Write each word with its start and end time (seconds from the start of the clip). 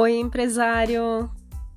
Oi, 0.00 0.16
empresário! 0.16 1.28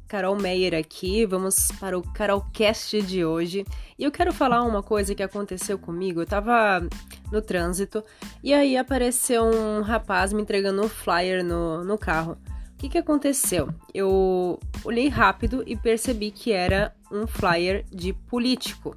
Carol 0.08 0.36
Meyer 0.36 0.76
aqui, 0.76 1.26
vamos 1.26 1.72
para 1.80 1.98
o 1.98 2.04
Carolcast 2.04 3.02
de 3.02 3.26
hoje. 3.26 3.66
E 3.98 4.04
eu 4.04 4.12
quero 4.12 4.32
falar 4.32 4.62
uma 4.62 4.84
coisa 4.84 5.16
que 5.16 5.24
aconteceu 5.24 5.80
comigo. 5.80 6.22
Eu 6.22 6.28
tava 6.28 6.88
no 7.32 7.42
trânsito 7.42 8.04
e 8.44 8.54
aí 8.54 8.78
apareceu 8.78 9.44
um 9.44 9.82
rapaz 9.82 10.34
me 10.34 10.42
entregando 10.44 10.84
um 10.84 10.88
flyer 10.88 11.44
no, 11.44 11.84
no 11.84 11.98
carro. 11.98 12.38
O 12.74 12.78
que, 12.78 12.90
que 12.90 12.98
aconteceu? 13.00 13.70
Eu 13.92 14.60
olhei 14.86 15.08
rápido 15.08 15.64
e 15.66 15.76
percebi 15.76 16.30
que 16.30 16.52
era 16.52 16.94
um 17.12 17.26
flyer 17.26 17.84
de 17.92 18.14
político. 18.14 18.96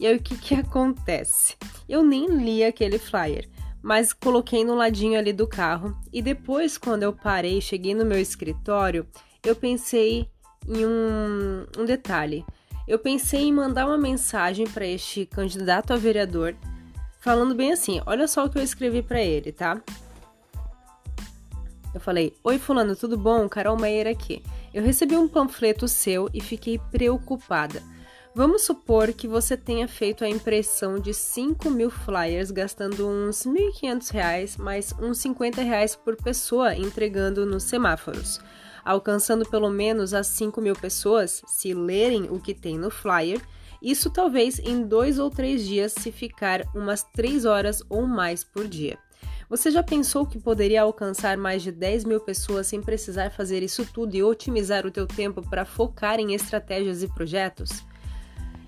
E 0.00 0.06
aí 0.06 0.16
o 0.16 0.22
que, 0.22 0.34
que 0.34 0.54
acontece? 0.54 1.56
Eu 1.86 2.02
nem 2.02 2.26
li 2.26 2.64
aquele 2.64 2.98
flyer 2.98 3.46
mas 3.86 4.12
coloquei 4.12 4.64
no 4.64 4.74
ladinho 4.74 5.16
ali 5.16 5.32
do 5.32 5.46
carro. 5.46 5.96
E 6.12 6.20
depois, 6.20 6.76
quando 6.76 7.04
eu 7.04 7.12
parei, 7.12 7.60
cheguei 7.60 7.94
no 7.94 8.04
meu 8.04 8.20
escritório, 8.20 9.06
eu 9.44 9.54
pensei 9.54 10.28
em 10.66 10.84
um, 10.84 11.64
um 11.78 11.84
detalhe. 11.84 12.44
Eu 12.88 12.98
pensei 12.98 13.42
em 13.42 13.52
mandar 13.52 13.86
uma 13.86 13.96
mensagem 13.96 14.66
para 14.66 14.84
este 14.84 15.24
candidato 15.24 15.92
a 15.92 15.96
vereador, 15.96 16.56
falando 17.20 17.54
bem 17.54 17.70
assim: 17.70 18.02
olha 18.04 18.26
só 18.26 18.44
o 18.44 18.50
que 18.50 18.58
eu 18.58 18.62
escrevi 18.64 19.02
para 19.02 19.22
ele, 19.22 19.52
tá? 19.52 19.80
Eu 21.94 22.00
falei: 22.00 22.34
Oi, 22.42 22.58
Fulano, 22.58 22.96
tudo 22.96 23.16
bom? 23.16 23.48
Carol 23.48 23.78
Meyer 23.78 24.08
aqui. 24.08 24.42
Eu 24.74 24.82
recebi 24.82 25.16
um 25.16 25.28
panfleto 25.28 25.86
seu 25.86 26.28
e 26.34 26.40
fiquei 26.40 26.80
preocupada. 26.90 27.80
Vamos 28.36 28.66
supor 28.66 29.14
que 29.14 29.26
você 29.26 29.56
tenha 29.56 29.88
feito 29.88 30.22
a 30.22 30.28
impressão 30.28 31.00
de 31.00 31.14
5 31.14 31.70
mil 31.70 31.88
flyers, 31.88 32.50
gastando 32.50 33.08
uns 33.08 33.46
R$ 33.46 33.52
1.500, 33.82 34.58
mais 34.58 34.94
uns 35.00 35.16
50 35.20 35.62
reais 35.62 35.96
por 35.96 36.16
pessoa 36.16 36.76
entregando 36.76 37.46
nos 37.46 37.62
semáforos, 37.62 38.38
alcançando 38.84 39.48
pelo 39.48 39.70
menos 39.70 40.12
as 40.12 40.26
5 40.26 40.60
mil 40.60 40.74
pessoas, 40.74 41.40
se 41.46 41.72
lerem 41.72 42.24
o 42.24 42.38
que 42.38 42.52
tem 42.52 42.76
no 42.76 42.90
flyer, 42.90 43.40
isso 43.80 44.10
talvez 44.10 44.58
em 44.58 44.86
dois 44.86 45.18
ou 45.18 45.30
três 45.30 45.66
dias, 45.66 45.94
se 45.94 46.12
ficar 46.12 46.60
umas 46.74 47.04
3 47.04 47.46
horas 47.46 47.82
ou 47.88 48.06
mais 48.06 48.44
por 48.44 48.68
dia. 48.68 48.98
Você 49.48 49.70
já 49.70 49.82
pensou 49.82 50.26
que 50.26 50.38
poderia 50.38 50.82
alcançar 50.82 51.38
mais 51.38 51.62
de 51.62 51.72
10 51.72 52.04
mil 52.04 52.20
pessoas 52.20 52.66
sem 52.66 52.82
precisar 52.82 53.30
fazer 53.30 53.62
isso 53.62 53.88
tudo 53.94 54.14
e 54.14 54.22
otimizar 54.22 54.84
o 54.84 54.90
teu 54.90 55.06
tempo 55.06 55.40
para 55.40 55.64
focar 55.64 56.20
em 56.20 56.34
estratégias 56.34 57.02
e 57.02 57.08
projetos? 57.08 57.82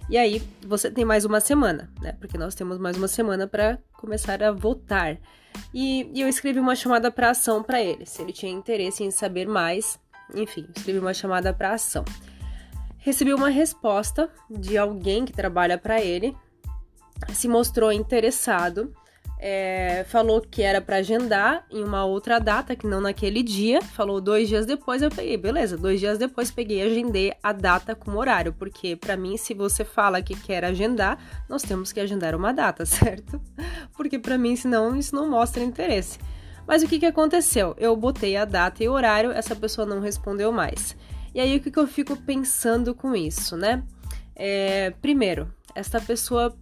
E 0.08 0.16
aí 0.16 0.42
você 0.66 0.90
tem 0.90 1.04
mais 1.04 1.26
uma 1.26 1.38
semana, 1.38 1.90
né? 2.00 2.12
Porque 2.12 2.38
nós 2.38 2.54
temos 2.54 2.78
mais 2.78 2.96
uma 2.96 3.08
semana 3.08 3.46
para 3.46 3.78
começar 3.92 4.42
a 4.42 4.50
votar. 4.50 5.18
E, 5.72 6.10
e, 6.14 6.20
eu 6.20 6.28
escrevi 6.28 6.58
uma 6.58 6.74
chamada 6.74 7.10
para 7.10 7.30
ação 7.30 7.62
para 7.62 7.82
ele, 7.82 8.06
se 8.06 8.22
ele 8.22 8.32
tinha 8.32 8.50
interesse 8.50 9.04
em 9.04 9.10
saber 9.10 9.46
mais. 9.46 9.98
Enfim, 10.34 10.66
escrevi 10.74 10.98
uma 10.98 11.12
chamada 11.12 11.52
para 11.52 11.74
ação. 11.74 12.04
Recebi 12.98 13.34
uma 13.34 13.50
resposta 13.50 14.30
de 14.50 14.78
alguém 14.78 15.24
que 15.24 15.32
trabalha 15.32 15.76
para 15.76 16.00
ele, 16.00 16.34
se 17.32 17.48
mostrou 17.48 17.92
interessado 17.92 18.94
é, 19.40 20.04
falou 20.08 20.40
que 20.40 20.62
era 20.62 20.80
para 20.80 20.96
agendar 20.96 21.64
em 21.70 21.84
uma 21.84 22.04
outra 22.04 22.40
data, 22.40 22.74
que 22.74 22.86
não 22.86 23.00
naquele 23.00 23.42
dia. 23.42 23.80
Falou 23.80 24.20
dois 24.20 24.48
dias 24.48 24.66
depois, 24.66 25.00
eu 25.00 25.10
peguei, 25.10 25.36
beleza. 25.36 25.76
Dois 25.76 26.00
dias 26.00 26.18
depois 26.18 26.50
peguei 26.50 26.78
e 26.78 26.82
agendei 26.82 27.32
a 27.40 27.52
data 27.52 27.94
com 27.94 28.16
horário, 28.16 28.52
porque 28.52 28.96
para 28.96 29.16
mim, 29.16 29.36
se 29.36 29.54
você 29.54 29.84
fala 29.84 30.20
que 30.20 30.34
quer 30.34 30.64
agendar, 30.64 31.18
nós 31.48 31.62
temos 31.62 31.92
que 31.92 32.00
agendar 32.00 32.34
uma 32.34 32.52
data, 32.52 32.84
certo? 32.86 33.40
Porque 33.96 34.18
para 34.18 34.36
mim, 34.36 34.56
senão 34.56 34.96
isso 34.96 35.14
não 35.14 35.30
mostra 35.30 35.62
interesse. 35.62 36.18
Mas 36.66 36.82
o 36.82 36.88
que, 36.88 36.98
que 36.98 37.06
aconteceu? 37.06 37.74
Eu 37.78 37.96
botei 37.96 38.36
a 38.36 38.44
data 38.44 38.82
e 38.82 38.88
o 38.88 38.92
horário, 38.92 39.30
essa 39.30 39.54
pessoa 39.54 39.86
não 39.86 40.00
respondeu 40.00 40.50
mais. 40.50 40.96
E 41.34 41.40
aí 41.40 41.56
o 41.56 41.60
que, 41.60 41.70
que 41.70 41.78
eu 41.78 41.86
fico 41.86 42.16
pensando 42.16 42.94
com 42.94 43.14
isso, 43.14 43.56
né? 43.56 43.84
É, 44.34 44.90
primeiro, 45.00 45.48
esta 45.74 46.00
pessoa 46.00 46.54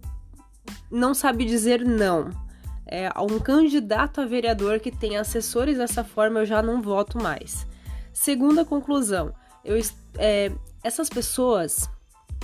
não 0.91 1.13
sabe 1.13 1.43
dizer 1.43 1.83
não 1.83 2.46
é, 2.87 3.11
um 3.19 3.39
candidato 3.39 4.21
a 4.21 4.25
vereador 4.25 4.79
que 4.79 4.91
tem 4.91 5.17
assessores 5.17 5.77
dessa 5.77 6.03
forma, 6.03 6.39
eu 6.39 6.45
já 6.45 6.61
não 6.61 6.81
voto 6.81 7.21
mais. 7.21 7.67
Segunda 8.13 8.63
conclusão, 8.63 9.33
eu, 9.63 9.77
é, 10.17 10.51
essas 10.81 11.09
pessoas, 11.09 11.89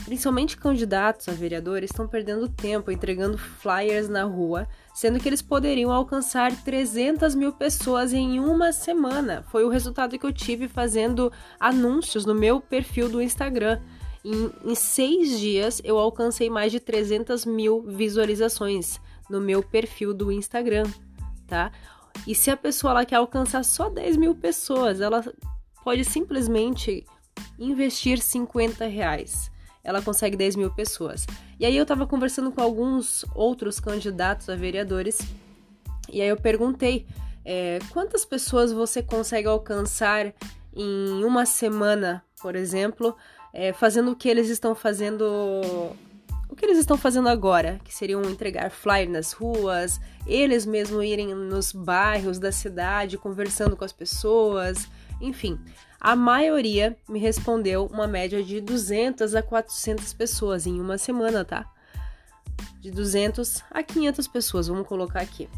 principalmente 0.03 0.57
candidatos 0.57 1.29
a 1.29 1.31
vereadores, 1.31 1.89
estão 1.89 2.07
perdendo 2.07 2.49
tempo 2.49 2.91
entregando 2.91 3.37
flyers 3.37 4.09
na 4.09 4.23
rua, 4.23 4.67
sendo 4.93 5.19
que 5.19 5.29
eles 5.29 5.41
poderiam 5.41 5.91
alcançar 5.91 6.51
300 6.63 7.33
mil 7.35 7.53
pessoas 7.53 8.11
em 8.13 8.39
uma 8.39 8.73
semana. 8.73 9.43
Foi 9.49 9.63
o 9.63 9.69
resultado 9.69 10.19
que 10.19 10.25
eu 10.25 10.33
tive 10.33 10.67
fazendo 10.67 11.31
anúncios 11.59 12.25
no 12.25 12.35
meu 12.35 12.59
perfil 12.59 13.07
do 13.07 13.21
Instagram. 13.21 13.79
Em, 14.25 14.51
em 14.63 14.75
seis 14.75 15.39
dias, 15.39 15.81
eu 15.83 15.97
alcancei 15.97 16.49
mais 16.49 16.71
de 16.71 16.79
300 16.79 17.45
mil 17.45 17.81
visualizações 17.81 18.99
no 19.33 19.41
meu 19.41 19.63
perfil 19.63 20.13
do 20.13 20.31
Instagram, 20.31 20.85
tá? 21.47 21.71
E 22.27 22.35
se 22.35 22.51
a 22.51 22.55
pessoa 22.55 22.91
ela 22.91 23.05
quer 23.05 23.15
alcançar 23.15 23.65
só 23.65 23.89
10 23.89 24.15
mil 24.15 24.35
pessoas, 24.35 25.01
ela 25.01 25.23
pode 25.83 26.05
simplesmente 26.05 27.03
investir 27.57 28.19
50 28.19 28.85
reais. 28.85 29.51
Ela 29.83 30.03
consegue 30.03 30.37
10 30.37 30.55
mil 30.55 30.71
pessoas. 30.71 31.25
E 31.59 31.65
aí 31.65 31.75
eu 31.75 31.85
tava 31.85 32.05
conversando 32.05 32.51
com 32.51 32.61
alguns 32.61 33.25
outros 33.33 33.79
candidatos 33.79 34.47
a 34.49 34.55
vereadores, 34.55 35.19
e 36.07 36.21
aí 36.21 36.27
eu 36.27 36.37
perguntei 36.37 37.07
é, 37.43 37.79
quantas 37.89 38.23
pessoas 38.23 38.71
você 38.71 39.01
consegue 39.01 39.47
alcançar 39.47 40.31
em 40.75 41.23
uma 41.23 41.45
semana, 41.45 42.23
por 42.39 42.55
exemplo, 42.55 43.17
é, 43.51 43.73
fazendo 43.73 44.11
o 44.11 44.15
que 44.15 44.29
eles 44.29 44.49
estão 44.49 44.75
fazendo 44.75 45.25
o 46.53 46.55
que 46.55 46.63
eles 46.63 46.77
estão 46.77 46.95
fazendo 46.95 47.27
agora, 47.29 47.81
que 47.83 47.93
seriam 47.93 48.21
entregar 48.29 48.69
flyer 48.69 49.09
nas 49.09 49.33
ruas, 49.33 49.99
eles 50.27 50.67
mesmos 50.67 51.03
irem 51.03 51.33
nos 51.33 51.71
bairros 51.71 52.37
da 52.37 52.51
cidade 52.51 53.17
conversando 53.17 53.75
com 53.75 53.83
as 53.83 53.91
pessoas, 53.91 54.87
enfim. 55.19 55.59
A 55.99 56.15
maioria 56.15 56.95
me 57.09 57.17
respondeu 57.17 57.87
uma 57.87 58.05
média 58.05 58.43
de 58.43 58.61
200 58.61 59.33
a 59.33 59.41
400 59.41 60.13
pessoas 60.13 60.67
em 60.67 60.79
uma 60.79 60.95
semana, 60.95 61.43
tá? 61.43 61.67
De 62.79 62.91
200 62.91 63.63
a 63.71 63.81
500 63.81 64.27
pessoas, 64.27 64.67
vamos 64.67 64.87
colocar 64.87 65.21
aqui. 65.21 65.49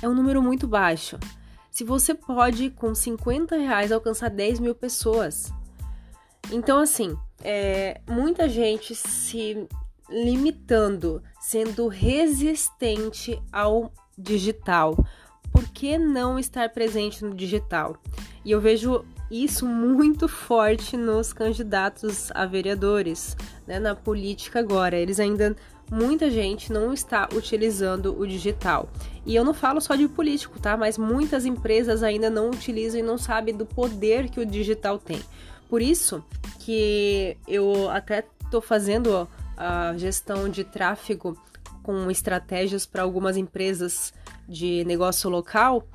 É 0.00 0.08
um 0.08 0.14
número 0.14 0.42
muito 0.42 0.66
baixo. 0.66 1.18
Se 1.70 1.84
você 1.84 2.14
pode, 2.14 2.70
com 2.70 2.94
50 2.94 3.56
reais, 3.58 3.92
alcançar 3.92 4.30
10 4.30 4.58
mil 4.58 4.74
pessoas. 4.74 5.52
Então, 6.50 6.78
assim, 6.78 7.14
é, 7.44 8.00
muita 8.08 8.48
gente 8.48 8.94
se 8.94 9.68
limitando, 10.08 11.22
sendo 11.40 11.86
resistente 11.88 13.40
ao 13.52 13.92
digital. 14.16 14.96
Por 15.52 15.68
que 15.68 15.98
não 15.98 16.38
estar 16.38 16.70
presente 16.70 17.24
no 17.24 17.34
digital? 17.34 17.96
E 18.44 18.50
eu 18.50 18.60
vejo 18.60 19.04
isso 19.30 19.66
muito 19.66 20.26
forte 20.26 20.96
nos 20.96 21.32
candidatos 21.32 22.30
a 22.32 22.44
vereadores, 22.44 23.36
né, 23.66 23.78
na 23.78 23.94
política 23.94 24.58
agora. 24.58 24.96
Eles 24.96 25.20
ainda 25.20 25.56
muita 25.90 26.30
gente 26.30 26.72
não 26.72 26.92
está 26.92 27.28
utilizando 27.34 28.18
o 28.18 28.26
digital. 28.26 28.88
E 29.24 29.34
eu 29.34 29.44
não 29.44 29.54
falo 29.54 29.80
só 29.80 29.94
de 29.94 30.08
político, 30.08 30.58
tá? 30.58 30.76
Mas 30.76 30.98
muitas 30.98 31.44
empresas 31.44 32.02
ainda 32.02 32.28
não 32.28 32.50
utilizam 32.50 33.00
e 33.00 33.02
não 33.02 33.16
sabem 33.16 33.56
do 33.56 33.64
poder 33.66 34.28
que 34.28 34.40
o 34.40 34.46
digital 34.46 34.98
tem. 34.98 35.20
Por 35.68 35.82
isso 35.82 36.24
que 36.60 37.36
eu 37.46 37.90
até 37.90 38.24
estou 38.42 38.60
fazendo 38.60 39.28
a 39.56 39.94
gestão 39.96 40.48
de 40.48 40.64
tráfego 40.64 41.36
com 41.82 42.10
estratégias 42.10 42.86
para 42.86 43.02
algumas 43.02 43.36
empresas 43.36 44.12
de 44.48 44.84
negócio 44.84 45.28
local 45.28 45.86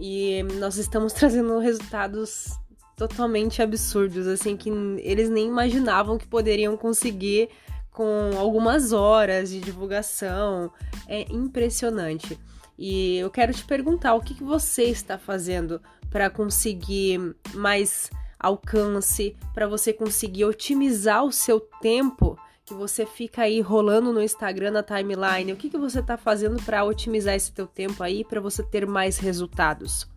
e 0.00 0.42
nós 0.58 0.76
estamos 0.76 1.12
trazendo 1.14 1.58
resultados 1.58 2.48
totalmente 2.96 3.60
absurdos, 3.60 4.26
assim, 4.26 4.56
que 4.56 4.70
eles 5.00 5.28
nem 5.28 5.46
imaginavam 5.48 6.16
que 6.16 6.26
poderiam 6.26 6.76
conseguir 6.76 7.50
com 7.90 8.30
algumas 8.36 8.92
horas 8.92 9.50
de 9.50 9.60
divulgação. 9.60 10.72
É 11.06 11.22
impressionante. 11.32 12.38
E 12.78 13.18
eu 13.18 13.30
quero 13.30 13.52
te 13.52 13.64
perguntar 13.64 14.14
o 14.14 14.20
que, 14.20 14.34
que 14.34 14.44
você 14.44 14.84
está 14.84 15.18
fazendo 15.18 15.80
para 16.10 16.28
conseguir 16.28 17.34
mais 17.54 18.10
alcance, 18.38 19.36
para 19.54 19.66
você 19.66 19.92
conseguir 19.92 20.44
otimizar 20.44 21.24
o 21.24 21.32
seu 21.32 21.60
tempo 21.60 22.38
que 22.64 22.74
você 22.74 23.06
fica 23.06 23.42
aí 23.42 23.60
rolando 23.60 24.12
no 24.12 24.20
Instagram 24.20 24.72
na 24.72 24.82
timeline. 24.82 25.52
O 25.52 25.56
que, 25.56 25.70
que 25.70 25.78
você 25.78 26.00
está 26.00 26.16
fazendo 26.16 26.60
para 26.62 26.84
otimizar 26.84 27.34
esse 27.34 27.52
teu 27.52 27.66
tempo 27.66 28.02
aí 28.02 28.24
para 28.24 28.40
você 28.40 28.62
ter 28.62 28.86
mais 28.86 29.18
resultados? 29.18 30.08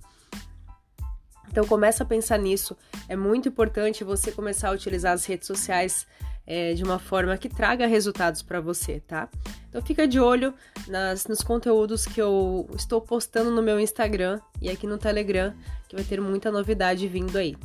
Então 1.52 1.66
começa 1.66 2.04
a 2.04 2.06
pensar 2.06 2.40
nisso. 2.40 2.76
É 3.08 3.16
muito 3.16 3.50
importante 3.50 4.04
você 4.04 4.32
começar 4.32 4.70
a 4.70 4.72
utilizar 4.72 5.14
as 5.14 5.26
redes 5.26 5.48
sociais 5.48 6.08
é, 6.46 6.74
de 6.74 6.84
uma 6.84 6.98
forma 6.98 7.38
que 7.38 7.48
traga 7.48 7.86
resultados 7.86 8.42
para 8.42 8.60
você, 8.60 9.00
tá? 9.02 9.30
Então 9.70 9.82
fica 9.84 10.08
de 10.08 10.20
olho 10.20 10.52
nas, 10.88 11.28
nos 11.28 11.42
conteúdos 11.42 12.06
que 12.06 12.20
eu 12.20 12.68
estou 12.76 13.00
postando 13.00 13.52
no 13.52 13.62
meu 13.62 13.80
Instagram 13.80 14.40
e 14.60 14.70
aqui 14.70 14.88
no 14.88 14.98
Telegram, 14.98 15.54
que 15.88 15.96
vai 15.96 16.04
ter 16.04 16.20
muita 16.20 16.52
novidade 16.52 17.08
vindo 17.08 17.38
aí 17.38 17.56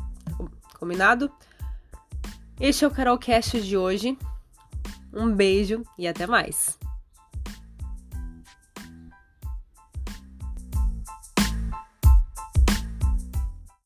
combinado? 0.85 1.33
Este 2.61 2.85
é 2.85 2.89
o 2.89 2.91
Carolcast 2.91 3.59
de 3.63 3.75
hoje. 3.75 4.19
Um 5.15 5.35
beijo 5.35 5.83
e 5.99 6.07
até 6.07 6.27
mais! 6.27 6.79